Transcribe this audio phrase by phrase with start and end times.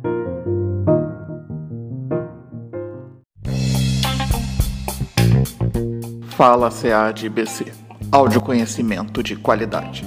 [6.35, 7.71] Fala SEAD-BC.
[8.11, 10.03] Áudio conhecimento de qualidade.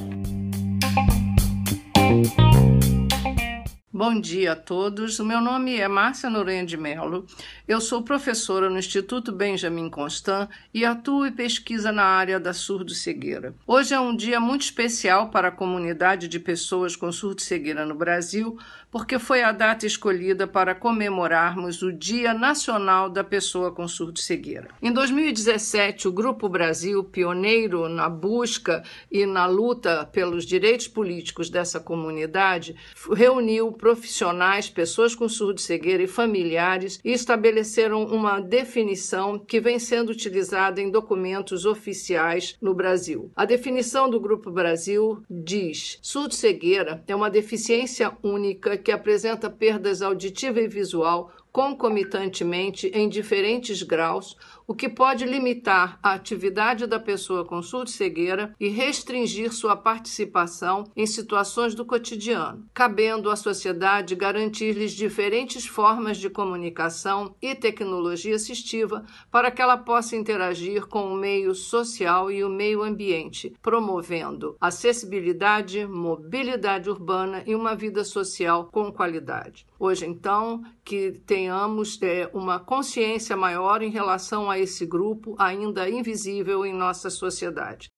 [3.90, 5.18] Bom dia a todos.
[5.18, 7.24] O meu nome é Márcia Noronha de Mello.
[7.66, 13.54] Eu sou professora no Instituto Benjamin Constant e atuo e pesquisa na área da surdo-cegueira.
[13.66, 18.58] Hoje é um dia muito especial para a comunidade de pessoas com surdo-cegueira no Brasil,
[18.90, 24.68] porque foi a data escolhida para comemorarmos o Dia Nacional da Pessoa com Surdo-Cegueira.
[24.82, 31.78] Em 2017, o Grupo Brasil, pioneiro na busca e na luta pelos direitos políticos dessa
[31.78, 32.76] comunidade,
[33.14, 40.80] reuniu profissionais, pessoas com surdo-cegueira e familiares e estabeleceram uma definição que vem sendo utilizada
[40.80, 43.30] em documentos oficiais no Brasil.
[43.34, 50.60] A definição do Grupo Brasil diz: surdo-cegueira é uma deficiência única que apresenta perdas auditiva
[50.60, 54.36] e visual concomitantemente em diferentes graus,
[54.66, 61.06] o que pode limitar a atividade da pessoa com surdo-cegueira e restringir sua participação em
[61.06, 69.50] situações do cotidiano, cabendo à sociedade garantir-lhes diferentes formas de comunicação e tecnologia assistiva para
[69.50, 76.90] que ela possa interagir com o meio social e o meio ambiente, promovendo acessibilidade, mobilidade
[76.90, 79.66] urbana e uma vida social com qualidade.
[79.78, 81.12] Hoje, então, que
[81.48, 87.90] tenhamos é, uma consciência maior em relação a esse grupo ainda invisível em nossa sociedade.